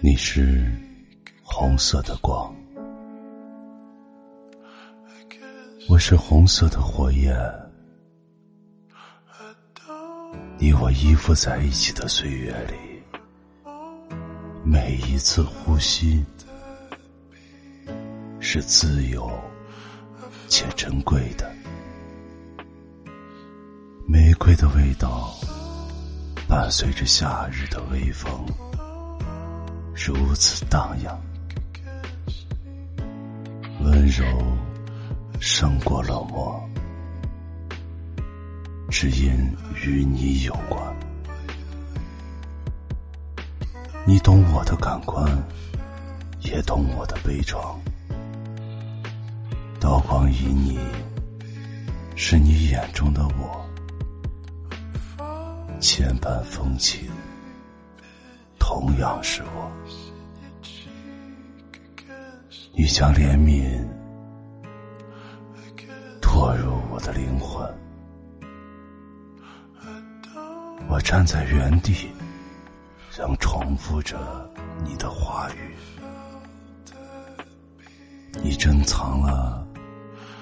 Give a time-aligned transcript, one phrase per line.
[0.00, 0.70] 你是
[1.42, 2.54] 红色的光，
[5.88, 7.34] 我是红色的火焰。
[10.58, 12.74] 你我依附在一起的岁月里，
[14.64, 16.24] 每一次呼吸
[18.40, 19.30] 是自由
[20.48, 21.50] 且珍贵的。
[24.10, 25.34] 玫瑰的味道
[26.48, 28.30] 伴随着夏日的微风，
[29.94, 31.14] 如此荡漾，
[33.82, 34.24] 温柔
[35.40, 36.58] 胜过冷漠，
[38.88, 39.28] 只因
[39.84, 40.96] 与你有关。
[44.06, 45.30] 你懂我的感官，
[46.40, 47.76] 也懂我的悲怆。
[49.78, 50.78] 刀光旖旎，
[52.16, 53.67] 是你眼中的我。
[55.80, 57.08] 千般风情，
[58.58, 59.70] 同样是我。
[62.74, 63.86] 你将怜悯
[66.20, 67.68] 拖入我的灵魂，
[70.88, 72.08] 我站在原地，
[73.16, 74.18] 仍重复着
[74.84, 75.74] 你的话语。
[78.42, 79.66] 你珍藏了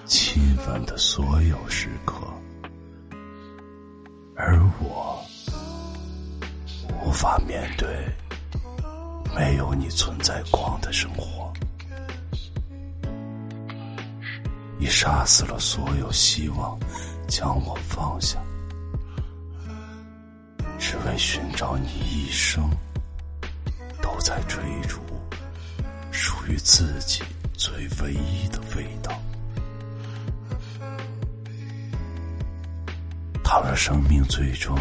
[0.04, 2.16] 亲吻的所有时刻，
[4.34, 5.25] 而我。
[7.16, 7.88] 无法面对
[9.34, 11.50] 没有你存在光的生活，
[14.78, 16.78] 你杀死了所有希望，
[17.26, 18.38] 将我放下，
[20.78, 22.68] 只为寻找你一生
[24.02, 25.00] 都在追逐
[26.12, 27.22] 属于自己
[27.54, 29.10] 最唯一的味道。
[33.42, 34.76] 倘若生命最终。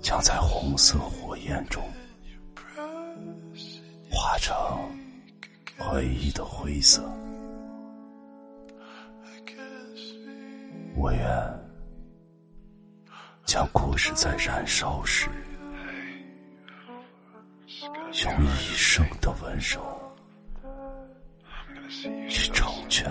[0.00, 1.82] 将在红色火焰中
[4.10, 4.56] 化成
[5.78, 7.02] 回忆的灰色。
[10.96, 11.60] 我愿
[13.44, 15.28] 将故事在燃烧时，
[18.24, 19.80] 用一生的温柔
[22.28, 23.10] 去成全。